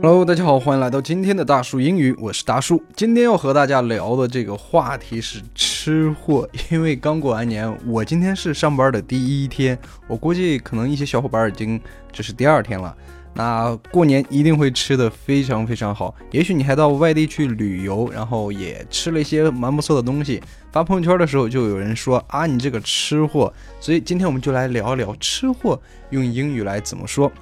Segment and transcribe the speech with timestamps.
[0.00, 2.82] Hello，大家好，欢迎来到今天的大树英语，我是大树。
[2.94, 9.76] 今天要和大家聊的这个话题是吃货，因为刚过完年，我今天是上班的第一天，
[10.06, 11.80] 我估计可能一些小伙伴已经
[12.12, 12.96] 这是第二天了。
[13.34, 20.42] 那过年一定会吃的非常非常好，也许你还到外地去旅游，然后也吃了一些蛮不错的东西。
[20.70, 23.52] 发朋友圈的时候就有人说啊，你这个吃货。
[23.80, 27.32] 所以今天我们就来聊聊吃货用英语来怎么说。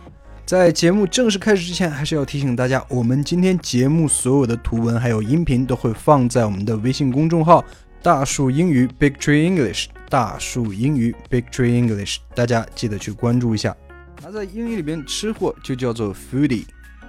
[0.47, 7.65] 在节目正式开始之前，还是要提醒大家，我们今天节目所有的图文还有音频都会放在我们的微信公众号
[8.03, 9.87] “大树英语 Big Tree English”。
[10.09, 13.77] 大树英语 Big Tree English，大家记得去关注一下。
[14.23, 16.65] 那在英语里边，吃货就叫做 foodie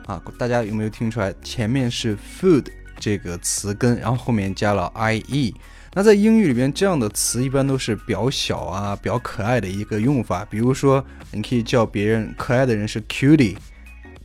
[0.06, 1.34] 啊，大家有没有听出来？
[1.44, 2.66] 前面是 food
[3.00, 5.54] 这个词根，然后后面加了 ie。
[5.94, 10.46] 那在英语里边，这样的词一般都是比较小啊、比较可爱的一个用法。
[10.46, 13.58] 比如说，你可以叫别人可爱的人是 cutie，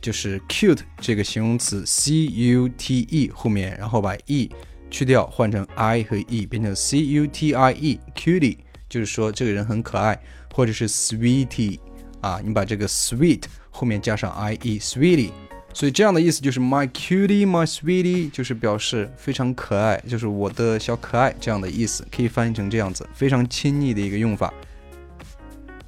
[0.01, 4.49] 就是 cute 这个形容词 c u t e 后面，然后把 e
[4.89, 8.57] 去掉，换成 i 和 e，变成 c u t i e，cutie
[8.87, 10.17] 就是说这个人很可爱，
[10.53, 11.77] 或者是 sweetie
[12.21, 15.31] 啊，你把这个 sweet 后面加上 i e，sweetie。
[15.73, 24.51] 所以这样的意思就是 my cutie, my sweetie，就是表示非常可爱，就是我的小可爱这样的意思，可以翻译成这样子，非常亲昵的一个用法。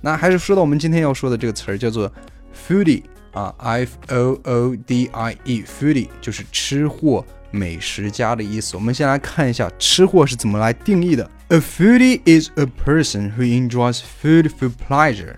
[0.02, 2.12] 那还是说到我们今天要说的这个词儿，叫做
[2.54, 8.78] foodie 啊，f o o d i e，foodie 就是吃货、美食家的意思。
[8.78, 11.30] 我们先来看一下吃货是怎么来定义的。
[11.48, 15.38] A foodie is a person who enjoys food for pleasure。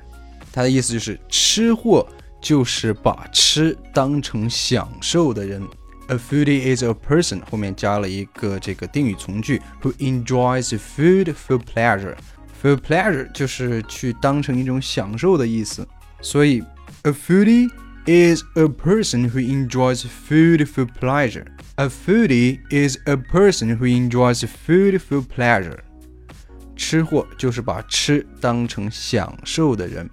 [0.53, 2.07] 它的意思就是吃货。
[2.39, 5.61] 就是把吃当成享受的人。
[6.09, 15.89] A foodie is a person 后面加了一个这个定语从句，who enjoys food for pleasure。For pleasure 就是去当成一种享受的意思。
[16.21, 16.63] 所以，
[17.03, 17.69] a foodie
[18.05, 25.01] is a person who enjoys food for pleasure。A foodie is a person who enjoys food
[25.01, 25.79] for pleasure。
[26.77, 30.09] 吃货就是把吃当成享受的人。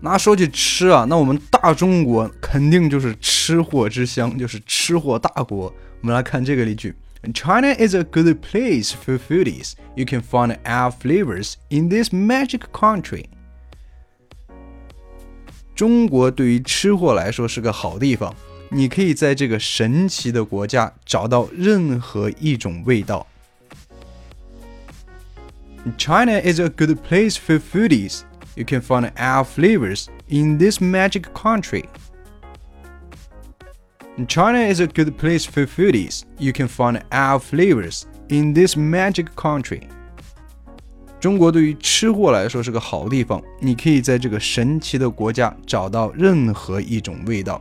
[0.00, 5.72] 那说起吃啊，那我们大中国肯定就是吃货之乡，就是吃货大国。
[6.02, 6.94] 我们来看这个例句：
[7.32, 9.72] China is a good place for foodies.
[9.94, 13.24] You can find our flavors in this magic country.
[15.74, 18.34] 中国对于吃货来说是个好地方，
[18.68, 23.26] 你可以在这个神奇的国家找到任何一种味道。
[25.96, 28.20] China is a good place for foodies.
[28.56, 31.84] You can find our flavors in this magic country.
[34.28, 36.22] China is a good place for foodies.
[36.38, 39.88] You can find our flavors in this magic country.
[41.18, 47.60] 中国对于吃货来说是个好地方，你可以在这个神奇的国家找到任何一种味道。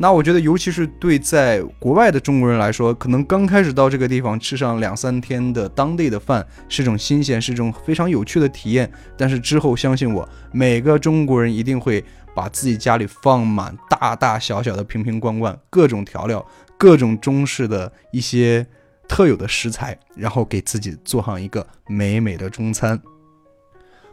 [0.00, 8.88] 那我觉得，尤其是对在国外的中国人来说，可能刚开始到这个地方吃上两三天的当地的饭，是一种新鲜，是一种非常有趣的体验。
[9.16, 18.64] 但是之后，相信我，每个中国人一定会把自己家里放满大大小小的瓶瓶罐罐，各种调料，各种中式的一些
[19.08, 23.00] 特有的食材，然后给自己做上一个美美的中餐。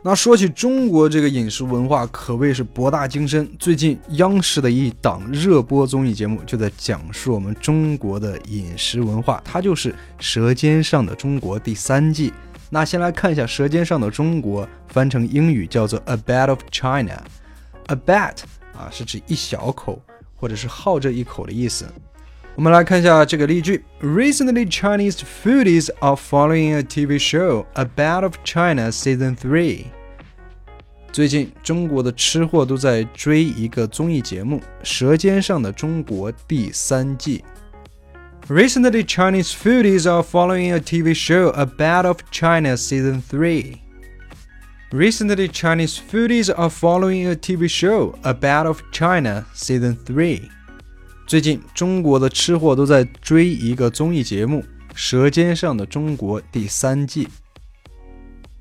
[0.08, 3.50] 那说起中国这个饮食文化，可谓是博大精深。
[3.58, 12.32] 最近央视的一档热播综艺节目就在讲述我们中国的饮食文化，它就是《舌尖上的中国》第三季。
[12.70, 17.24] 那先来看一下《舌尖上的中国》，翻成英语叫做《A Bit of China》。
[17.92, 18.44] A Bit
[18.78, 20.00] 啊，是指一小口
[20.36, 21.84] 或者是好这一口的意思。
[22.54, 29.86] 我们来看一下这个例句：Recently, Chinese foodies are following a TV show, A Bit of China Season Three.
[31.16, 37.42] 最近，中国的吃货都在追一个综艺节目《舌尖上的中国》第三季。
[38.50, 43.78] Recently, Chinese foodies are following a TV show about of China Season 3.
[44.92, 50.42] Recently, Chinese foodies are following a TV show about of China Season 3.
[51.26, 54.60] 最近，中国的吃货都在追一个综艺节目
[54.94, 57.30] 《舌尖上的中国》第三季。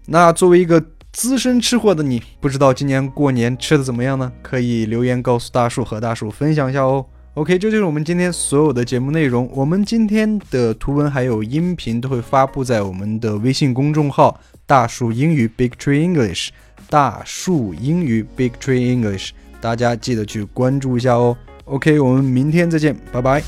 [0.06, 0.80] 那作为一个
[1.14, 4.32] 资深吃货的你，不知道今年过年吃的怎么样呢？
[4.42, 7.06] 可以留言告诉大树和大树分享一下哦。
[7.34, 9.48] OK，这就是我们今天所有的节目内容。
[9.54, 16.48] 我们今天的图文还有音频都会发布在我们的微信公众号“大树英语 Big Tree English”。
[16.90, 19.30] 大树英语 Big Tree English，
[19.60, 21.36] 大家记得去关注一下哦。
[21.66, 23.40] OK，我们明天再见，拜拜。